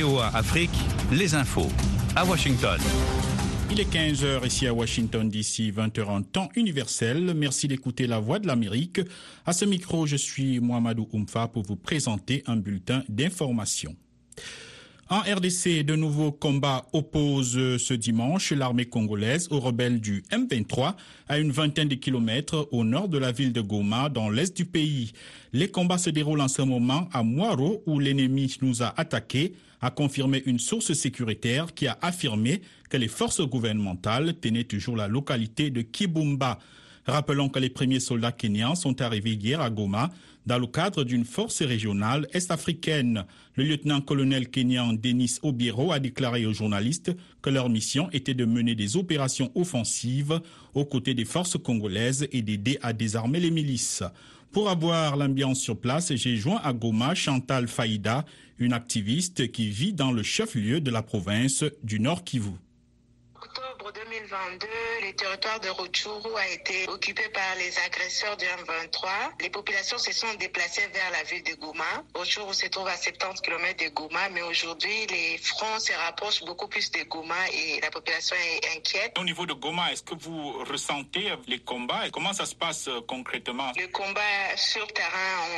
[0.00, 0.72] VOA Afrique,
[1.12, 1.68] les infos.
[2.16, 2.80] À Washington.
[3.70, 7.32] Il est 15h ici à Washington DC, 20h en temps universel.
[7.36, 9.00] Merci d'écouter la voix de l'Amérique.
[9.46, 13.94] À ce micro, je suis Mohamedou Oumfa pour vous présenter un bulletin d'information.
[15.10, 20.94] En RDC, de nouveaux combats opposent ce dimanche l'armée congolaise aux rebelles du M23
[21.28, 24.64] à une vingtaine de kilomètres au nord de la ville de Goma, dans l'est du
[24.64, 25.12] pays.
[25.52, 29.90] Les combats se déroulent en ce moment à Moiro, où l'ennemi nous a attaqués, a
[29.90, 35.70] confirmé une source sécuritaire qui a affirmé que les forces gouvernementales tenaient toujours la localité
[35.70, 36.58] de Kibumba.
[37.06, 40.10] Rappelons que les premiers soldats kenyans sont arrivés hier à Goma
[40.46, 43.24] dans le cadre d'une force régionale est-africaine.
[43.56, 47.12] Le lieutenant-colonel kenyan Denis Obiero a déclaré aux journalistes
[47.42, 50.40] que leur mission était de mener des opérations offensives
[50.74, 54.02] aux côtés des forces congolaises et d'aider à désarmer les milices.
[54.52, 58.24] Pour avoir l'ambiance sur place, j'ai joint à Goma Chantal Faïda,
[58.58, 62.52] une activiste qui vit dans le chef-lieu de la province du Nord Kivu.
[63.94, 64.66] Octobre 2022,
[65.06, 69.08] le territoire de Rutshuru a été occupé par les agresseurs du M23.
[69.40, 72.02] Les populations se sont déplacées vers la ville de Goma.
[72.14, 76.68] Rutshuru se trouve à 70 km de Goma, mais aujourd'hui, les fronts se rapprochent beaucoup
[76.68, 79.16] plus de Goma et la population est inquiète.
[79.18, 82.88] Au niveau de Goma, est-ce que vous ressentez les combats et comment ça se passe
[83.06, 83.72] concrètement?
[83.76, 85.08] Le combat sur terrain,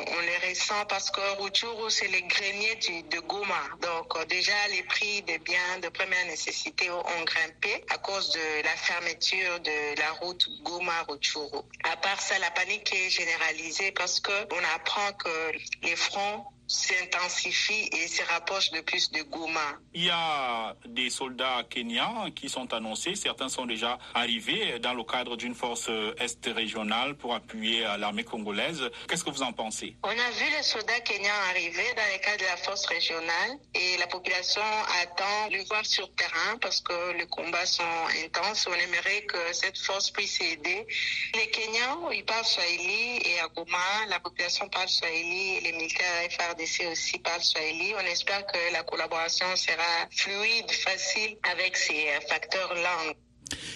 [0.09, 3.63] on, on le ressent parce que Rutshuru, c'est le grenier du, de Goma.
[3.81, 8.63] Donc, euh, déjà, les prix des biens de première nécessité ont grimpé à cause de
[8.63, 11.63] la fermeture de la route Goma-Rutshuru.
[11.85, 15.53] À part ça, la panique est généralisée parce que on apprend que
[15.83, 19.79] les fronts s'intensifient et se rapprochent de plus de Goma.
[19.95, 23.15] Il y a des soldats kenyans qui sont annoncés.
[23.15, 28.91] Certains sont déjà arrivés dans le cadre d'une force est régionale pour appuyer l'armée congolaise.
[29.09, 29.97] Qu'est-ce que vous en pensez?
[30.03, 33.97] On a vu les soldats kenyans arriver dans le cadre de la force régionale et
[33.99, 34.63] la population
[35.03, 37.83] attend le voir sur terrain parce que les combats sont
[38.25, 38.67] intenses.
[38.69, 40.87] On aimerait que cette force puisse aider.
[41.35, 46.31] Les Kenyans, ils parlent Swahili et à Goma, la population parle Swahili et les militaires
[46.31, 46.56] FRDC
[46.91, 47.93] aussi parlent Swahili.
[47.95, 53.17] On espère que la collaboration sera fluide, facile avec ces facteurs langues.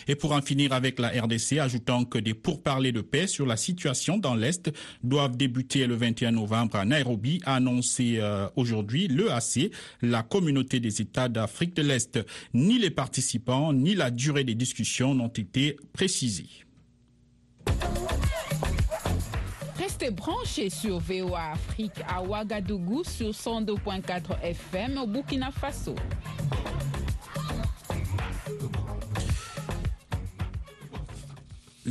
[0.08, 3.56] Et pour en finir avec la RDC, ajoutant que des pourparlers de paix sur la
[3.56, 4.72] situation dans l'Est
[5.04, 9.70] doivent débuter le 21 novembre à Nairobi, a annoncé euh, aujourd'hui l'EAC,
[10.02, 12.19] la communauté des États d'Afrique de l'Est.
[12.54, 16.48] Ni les participants, ni la durée des discussions n'ont été précisés.
[20.00, 25.94] Restez branchés sur VOA Afrique à Ouagadougou sur 102.4 FM au Burkina Faso.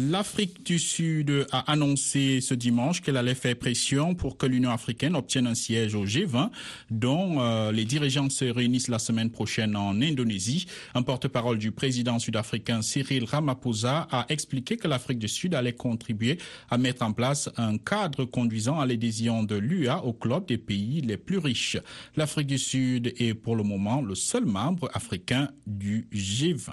[0.07, 5.13] L'Afrique du Sud a annoncé ce dimanche qu'elle allait faire pression pour que l'Union africaine
[5.13, 6.51] obtienne un siège au G20,
[6.89, 10.67] dont euh, les dirigeants se réunissent la semaine prochaine en Indonésie.
[10.95, 16.37] Un porte-parole du président sud-africain Cyril Ramaphosa a expliqué que l'Afrique du Sud allait contribuer
[16.69, 21.01] à mettre en place un cadre conduisant à l'adhésion de l'UA au club des pays
[21.01, 21.75] les plus riches.
[22.15, 26.71] L'Afrique du Sud est pour le moment le seul membre africain du G20.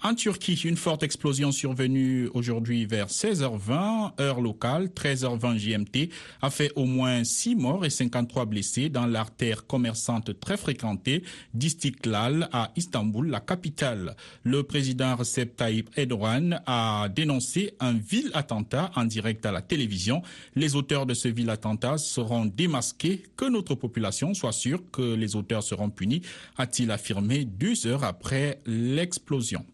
[0.00, 6.10] En Turquie, une forte explosion survenue aujourd'hui vers 16h20, heure locale, 13h20 GMT,
[6.40, 12.48] a fait au moins 6 morts et 53 blessés dans l'artère commerçante très fréquentée d'Istiklal
[12.52, 14.14] à Istanbul, la capitale.
[14.44, 20.22] Le président Recep Tayyip Erdogan a dénoncé un vil attentat en direct à la télévision.
[20.54, 25.34] Les auteurs de ce vil attentat seront démasqués, que notre population soit sûre que les
[25.34, 26.22] auteurs seront punis,
[26.56, 29.66] a-t-il affirmé deux heures après l'explosion.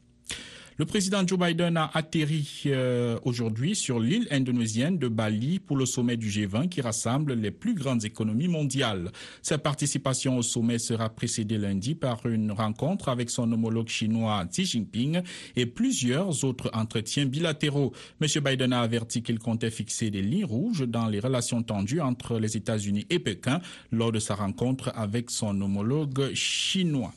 [0.76, 5.86] Le président Joe Biden a atterri euh, aujourd'hui sur l'île indonésienne de Bali pour le
[5.86, 9.12] sommet du G20 qui rassemble les plus grandes économies mondiales.
[9.40, 14.64] Sa participation au sommet sera précédée lundi par une rencontre avec son homologue chinois Xi
[14.64, 15.22] Jinping
[15.54, 17.92] et plusieurs autres entretiens bilatéraux.
[18.20, 18.26] M.
[18.44, 22.56] Biden a averti qu'il comptait fixer des lignes rouges dans les relations tendues entre les
[22.56, 23.60] États-Unis et Pékin
[23.92, 27.14] lors de sa rencontre avec son homologue chinois.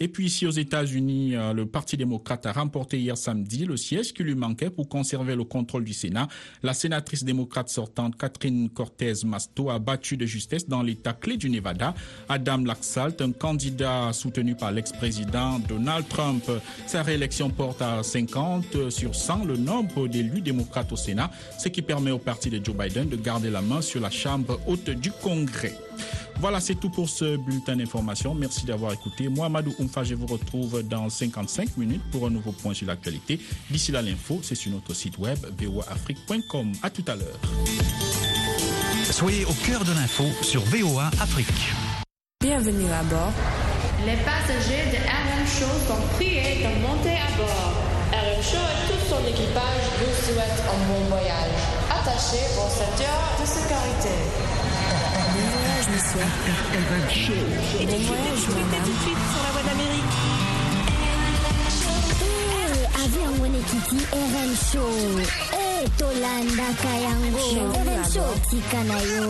[0.00, 4.12] Et puis ici aux États-Unis, euh, le Parti démocrate a remporté hier samedi le siège
[4.12, 6.28] qui lui manquait pour conserver le contrôle du Sénat.
[6.62, 11.50] La sénatrice démocrate sortante Catherine Cortez Masto a battu de justesse dans l'État clé du
[11.50, 11.94] Nevada
[12.28, 16.44] Adam Laxalt, un candidat soutenu par l'ex-président Donald Trump.
[16.86, 21.82] Sa réélection porte à 50 sur 100 le nombre d'élus démocrates au Sénat, ce qui
[21.82, 25.10] permet au parti de Joe Biden de garder la main sur la Chambre haute du
[25.10, 25.74] Congrès.
[26.40, 28.32] Voilà, c'est tout pour ce bulletin d'information.
[28.32, 29.28] Merci d'avoir écouté.
[29.28, 33.40] Moi, Madou Oumfa, je vous retrouve dans 55 minutes pour un nouveau point sur l'actualité.
[33.70, 36.72] D'ici là, l'info, c'est sur notre site web voaafrique.com.
[36.82, 37.38] À tout à l'heure.
[39.10, 41.72] Soyez au cœur de l'info sur VOA Afrique.
[42.40, 43.32] Bienvenue à bord.
[44.06, 47.72] Les passagers de RM Show sont priés de monter à bord.
[48.12, 51.58] RM Show et tout son équipage vous souhaitent un bon voyage.
[51.90, 54.57] Attachez vos ceintures de sécurité.
[55.88, 57.36] transmission.
[57.80, 58.84] Et bon voyage, madame.
[58.84, 60.04] tout de suite sur la voie d'Amérique.
[63.04, 65.20] avion woni kiti rm show
[65.54, 69.28] e tolandaka yango rm show tika na yo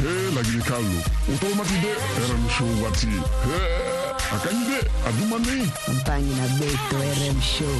[0.00, 0.98] e lagili kalo
[1.34, 1.92] otomatide
[2.30, 3.87] rm show wati e
[4.34, 4.78] akanje
[5.08, 5.56] adumane
[5.94, 7.78] mpangi na beto rm show.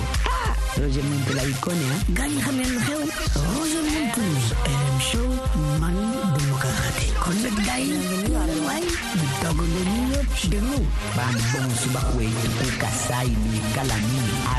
[0.81, 2.71] Roger muntu la ikonia gani xamen
[3.91, 4.23] muntu
[4.65, 5.29] rm show
[5.81, 5.97] man
[6.35, 7.87] dum ka xate kon nak gaay
[8.67, 8.85] way
[9.43, 10.29] dogu le ni yop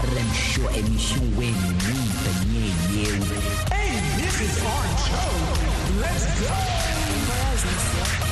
[0.05, 1.47] rm show emission we
[1.87, 2.65] ni penye
[3.71, 5.31] hey this is our show.
[6.01, 8.28] Let's go.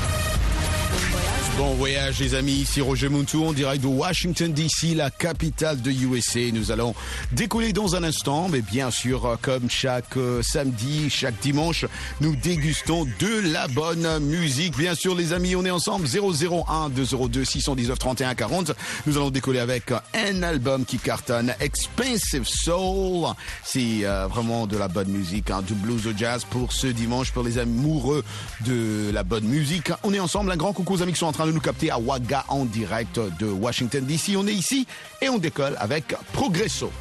[1.57, 5.89] Bon voyage les amis, ici Roger Muntu en direct de Washington DC, la capitale de
[5.89, 6.51] USA.
[6.53, 6.93] Nous allons
[7.31, 11.85] décoller dans un instant, mais bien sûr, euh, comme chaque euh, samedi, chaque dimanche,
[12.21, 14.77] nous dégustons de la bonne musique.
[14.77, 18.73] Bien sûr les amis, on est ensemble 001 202 619 31 40.
[19.07, 23.33] Nous allons décoller avec un album qui cartonne, Expensive Soul.
[23.63, 27.31] C'est euh, vraiment de la bonne musique, hein, du blues au jazz pour ce dimanche,
[27.31, 28.23] pour les amoureux
[28.63, 29.91] de la bonne musique.
[30.03, 31.89] On est ensemble, un grand coucou aux amis qui sont en train de nous capter
[31.89, 34.35] à Waga en direct de Washington DC.
[34.37, 34.85] On est ici
[35.21, 36.91] et on décolle avec Progresso.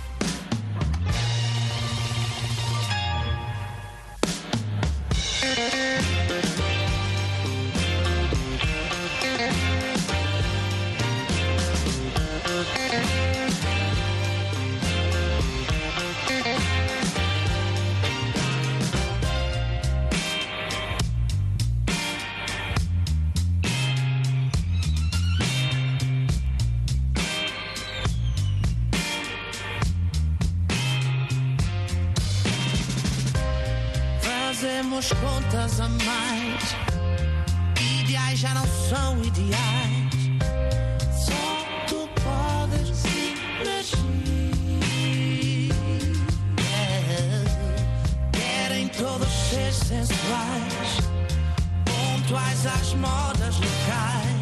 [52.26, 54.34] Pontuais às modas locais.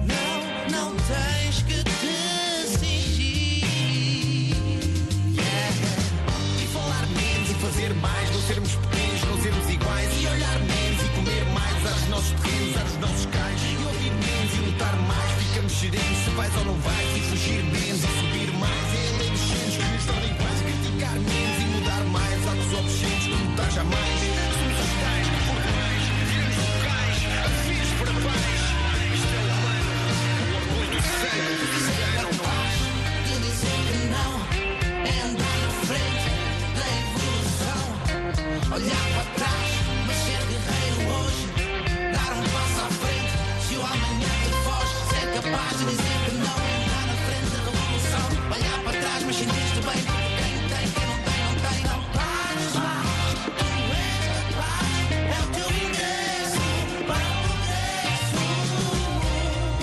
[0.00, 1.90] Não, não tens que te
[2.78, 3.66] fingir.
[5.36, 5.76] Yeah.
[6.58, 10.22] E falar menos e fazer mais, não sermos pequenos, não sermos iguais.
[10.22, 13.60] E olhar menos e comer mais aos nossos terrenos, aos nossos cais.
[13.60, 17.16] E ouvir menos e lutar mais, ficamos serenos se vais ou não vais.
[17.16, 18.25] E fugir menos e
[38.76, 39.70] Olhar para trás,
[40.06, 41.42] mas ser guerreiro hoje.
[42.12, 43.32] Dar um passo à frente,
[43.66, 44.96] se o amanhã te foge.
[45.08, 46.56] Ser capaz de dizer que não.
[46.84, 48.26] Andar na frente da revolução.
[48.52, 50.00] Olhar para trás, mas sentir-te bem.
[50.36, 53.36] Quem tem, quem não tem, não tem, não faz mais.
[53.56, 53.64] Tu
[53.96, 54.94] és capaz,
[55.24, 56.64] é o teu ingresso
[57.06, 58.36] para o progresso.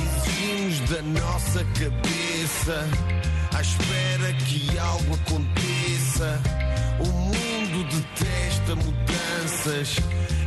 [0.05, 2.77] Exigimos da nossa cabeça,
[3.55, 6.29] à espera que algo aconteça.
[6.99, 7.33] O
[8.73, 9.95] detesta mudanças,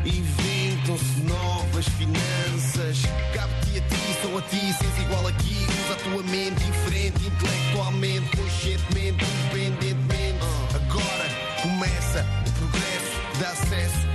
[0.04, 3.02] inventam-se novas finanças.
[3.32, 5.66] Cabe-te a ti, são a ti, sens igual aqui.
[5.84, 10.46] Usa a tua mente diferente, intelectualmente, conscientemente, independentemente.
[10.74, 11.28] Agora
[11.62, 14.05] começa o progresso, dá acesso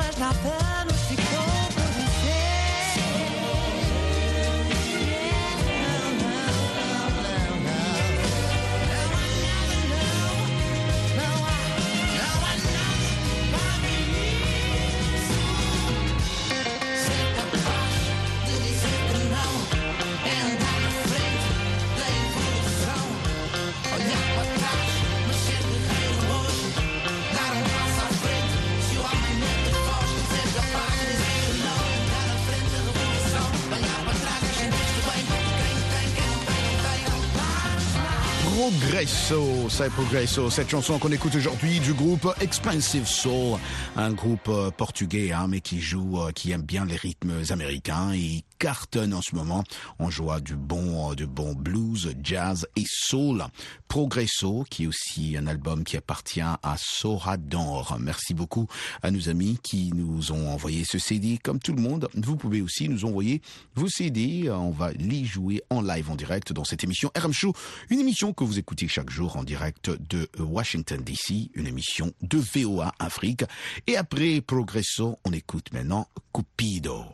[0.00, 0.69] moi je l'appelle
[39.00, 43.58] Progresso, c'est Progresso, cette chanson qu'on écoute aujourd'hui du groupe Expensive Soul,
[43.96, 48.12] un groupe euh, portugais hein, mais qui joue, euh, qui aime bien les rythmes américains
[48.12, 49.64] et cartonne en ce moment.
[49.98, 53.42] On joue du bon, euh, du bon blues, jazz et soul.
[53.88, 57.96] Progresso, qui est aussi un album qui appartient à Sorador.
[57.98, 58.68] Merci beaucoup
[59.02, 61.38] à nos amis qui nous ont envoyé ce CD.
[61.42, 63.40] Comme tout le monde, vous pouvez aussi nous envoyer
[63.74, 64.50] vos CD.
[64.50, 67.54] On va les jouer en live, en direct dans cette émission RM Show,
[67.88, 72.38] une émission que vous écoutez chaque jour en direct de Washington DC, une émission de
[72.38, 73.44] VOA Afrique.
[73.86, 77.06] Et après Progresso, on écoute maintenant Cupido.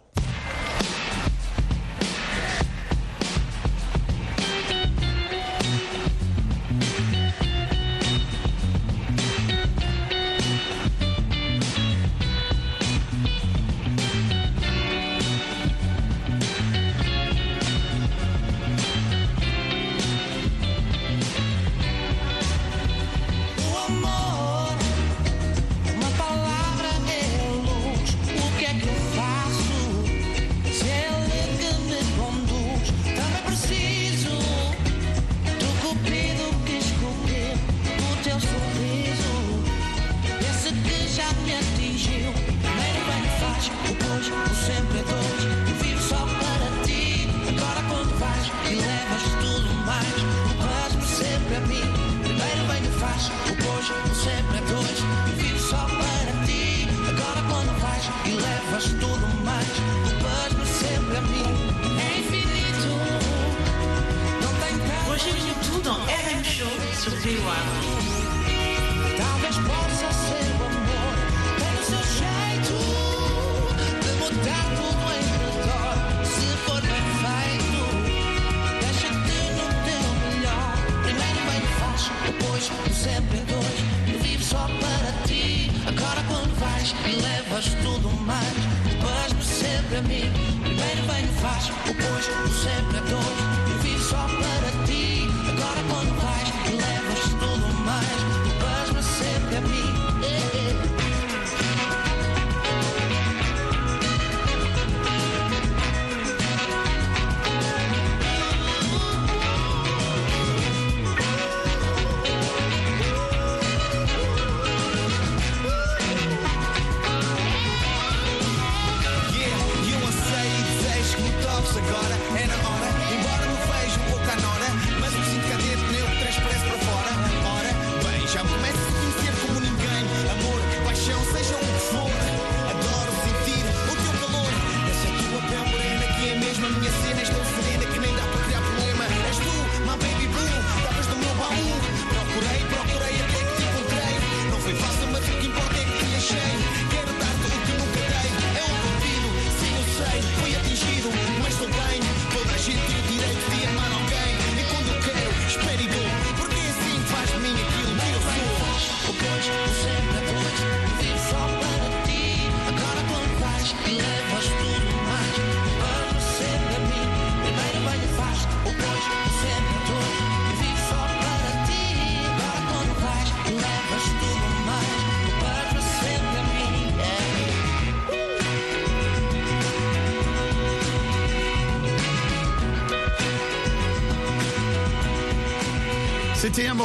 [91.46, 93.15] Faz, o sempre é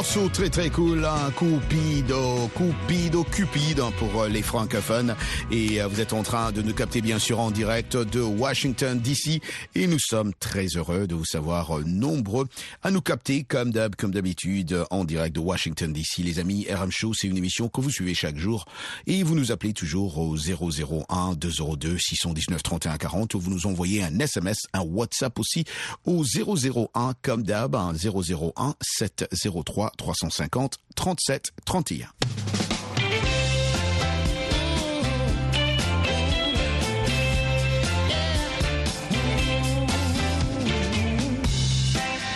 [0.02, 5.14] morceau très très cool, un Cupido, Cupido, Cupid hein, pour euh, les francophones.
[5.52, 8.98] Et euh, vous êtes en train de nous capter bien sûr en direct de Washington
[8.98, 9.40] DC.
[9.76, 12.48] Et nous sommes très heureux de vous savoir euh, nombreux
[12.82, 16.18] à nous capter comme d'hab, comme d'habitude en direct de Washington DC.
[16.18, 18.64] Les amis, RM Show, c'est une émission que vous suivez chaque jour.
[19.06, 24.02] Et vous nous appelez toujours au 001 202 619 31 40 ou vous nous envoyez
[24.02, 25.64] un SMS, un WhatsApp aussi
[26.06, 32.08] au 001 comme d'hab, un 001 703 350 37 31.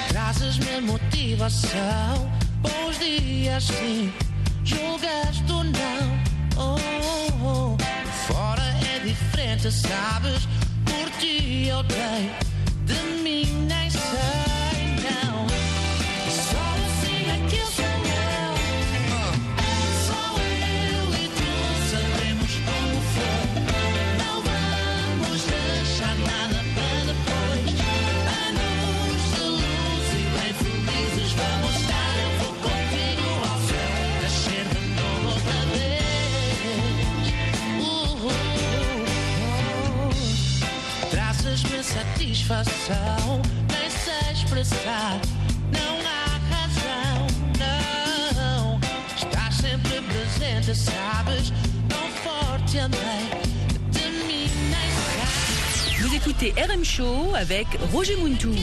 [0.09, 4.13] Trazes-me motivação, bons dias sim,
[4.65, 6.17] julgas tu não.
[6.59, 7.77] Oh, oh, oh.
[8.27, 8.63] Fora
[8.95, 10.47] é diferente, sabes?
[10.85, 12.31] Por ti eu dei,
[12.87, 14.01] de mim nem sei,
[15.05, 15.47] não.
[42.57, 45.21] coração nem sei expressar.
[45.73, 47.27] Não há razão,
[47.59, 48.81] não.
[49.15, 51.53] Estás sempre presente, sabes?
[51.89, 53.29] Tão forte amei.
[53.91, 58.55] De mim nem Vous écoutez RM Show avec Roger Muntou.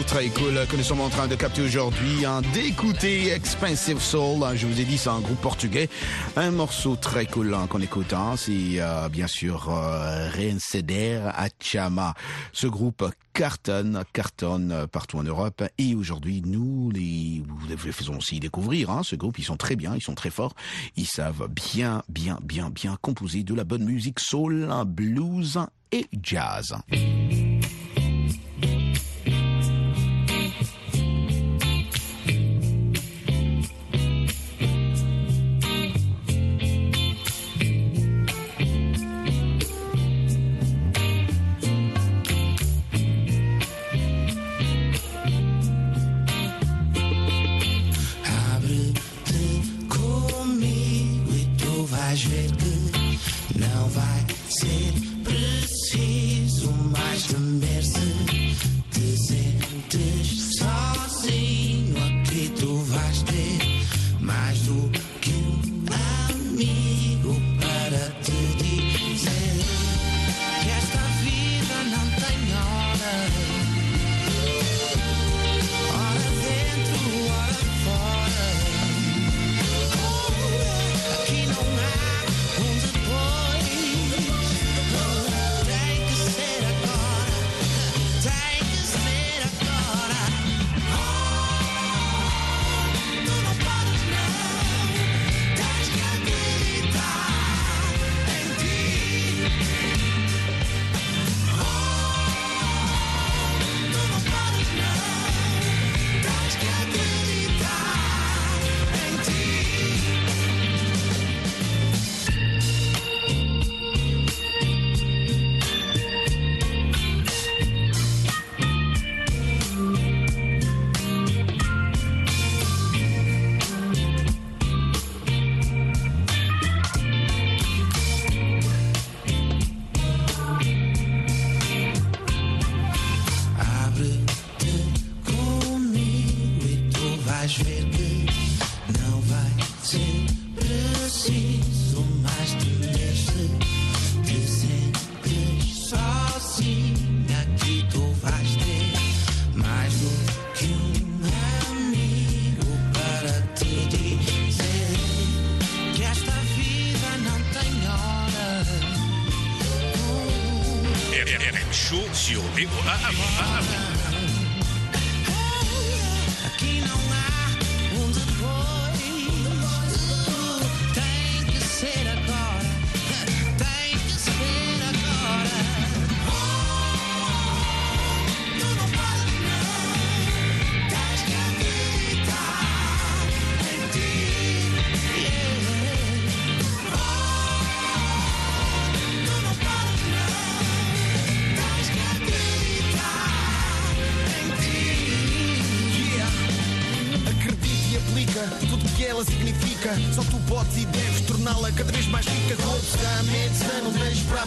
[0.00, 4.44] très cool que nous sommes en train de capter aujourd'hui en d'écouter Expensive Soul.
[4.54, 5.88] Je vous ai dit, c'est un groupe portugais.
[6.36, 11.48] Un morceau très cool hein, qu'on écoute, hein, c'est euh, bien sûr euh, Reinceder à
[11.60, 12.14] Chama.
[12.52, 15.62] Ce groupe cartonne, cartonne euh, partout en Europe.
[15.76, 19.38] Et aujourd'hui, nous les, les, faisons aussi découvrir hein, ce groupe.
[19.38, 20.54] Ils sont très bien, ils sont très forts.
[20.96, 25.58] Ils savent bien, bien, bien, bien composer de la bonne musique soul, hein, blues
[25.92, 26.74] et jazz.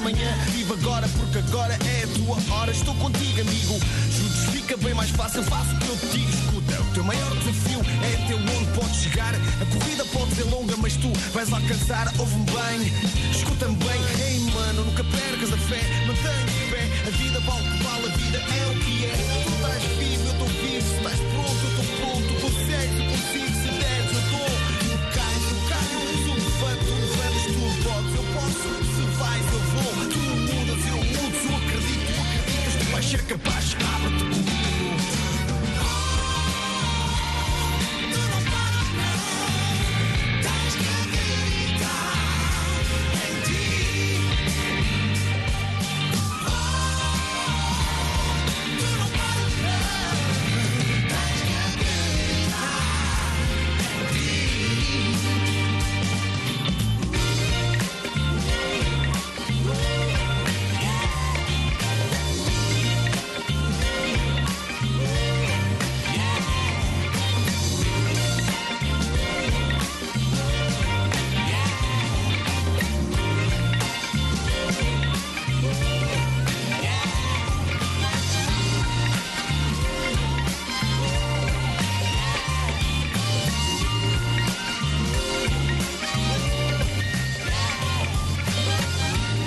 [0.05, 0.37] Amanhã.
[0.51, 2.71] Vive agora, porque agora é a tua hora.
[2.71, 3.79] Estou contigo, amigo.
[4.11, 5.41] Juntos fica bem mais fácil.
[5.43, 6.29] Faço o que eu te digo.
[6.29, 9.33] Escuta, o teu maior desafio é até onde podes chegar.
[9.33, 12.13] A corrida pode ser longa, mas tu vais alcançar.
[12.19, 12.93] Ouve-me bem,
[13.31, 14.01] escuta-me bem.
[14.27, 15.81] Ei, mano, nunca percas a fé.
[16.05, 17.07] Mantenha pé.
[17.07, 19.43] A vida vale o que vale, a vida é o que é.
[19.43, 20.87] Tu estás vivo, eu estou vivo.
[20.87, 22.44] Se estás pronto, eu estou pronto.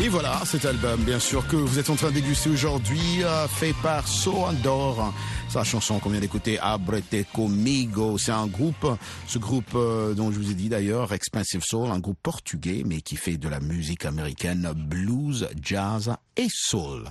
[0.08, 3.46] Et voilà, cet album, bien sûr, que vous êtes en train de déguster aujourd'hui, euh,
[3.46, 5.12] fait par So Andor.
[5.50, 8.86] Sa chanson qu'on vient d'écouter, Abrete Comigo, c'est un groupe,
[9.26, 13.02] ce groupe euh, dont je vous ai dit d'ailleurs, Expensive Soul, un groupe portugais, mais
[13.02, 17.04] qui fait de la musique américaine, blues, jazz et soul.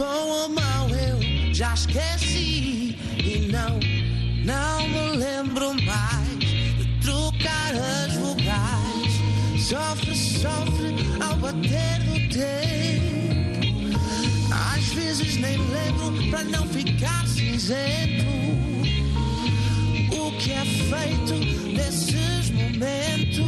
[0.00, 0.67] Um
[1.58, 3.80] já esqueci e não,
[4.44, 9.66] não me lembro mais de trocar as vogais.
[9.66, 13.98] Sofre, sofre ao bater no tempo.
[14.72, 18.24] Às vezes nem lembro para não ficar cinzento.
[20.16, 21.34] O que é feito
[21.72, 23.47] nesses momentos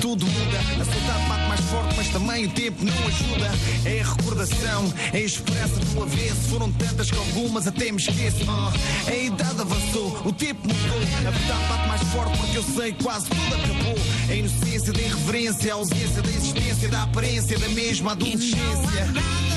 [0.00, 0.58] tudo muda.
[0.58, 3.50] A saudade bate mais forte, mas também o tempo não ajuda.
[3.84, 6.40] É a recordação, é a esperança do avesso.
[6.50, 8.44] Foram tantas que algumas até me esqueço.
[8.48, 8.72] Ah,
[9.06, 10.98] a idade avançou, o tempo mudou.
[11.26, 13.94] A verdade bate mais forte porque eu sei quase tudo acabou.
[14.28, 19.53] A inocência da irreverência, a ausência da existência, da aparência da mesma adolescência.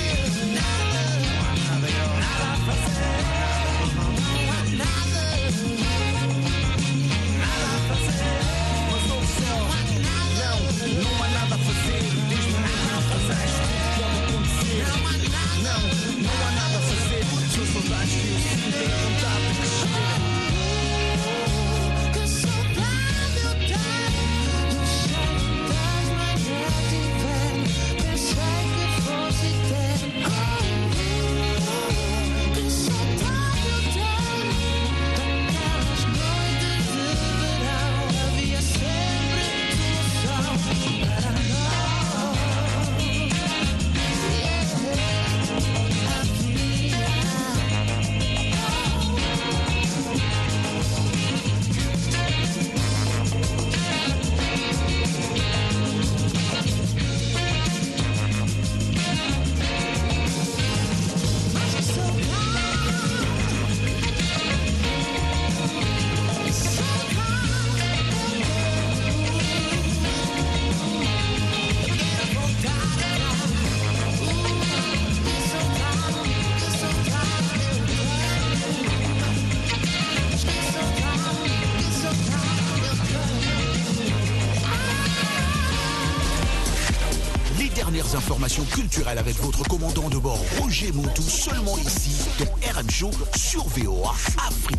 [89.05, 92.45] Avec votre commandant de bord Roger Montou seulement ici dans
[92.79, 94.77] RM Show sur VOA Afrique.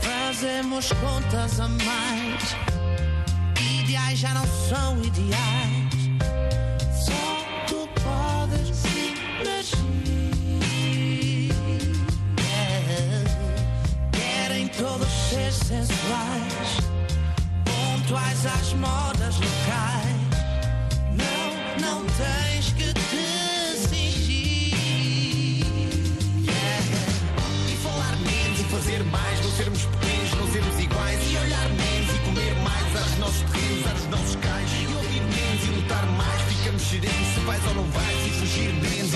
[0.00, 2.56] Fazemos contas a mais.
[3.80, 5.81] Ideais já não são ideais.
[18.46, 20.16] Às modas locais.
[21.12, 24.74] Não, não tens que te cingir.
[27.68, 31.20] E falar menos e fazer mais, não sermos pequenos, não sermos iguais.
[31.30, 34.70] E olhar menos e comer mais aos nossos terrenos, aos nossos cais.
[34.72, 38.26] E ouvir menos e lutar mais, ficamos serenos se vais ou não vais.
[38.26, 39.14] E fugir menos